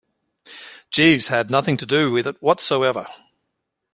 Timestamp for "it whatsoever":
2.25-3.05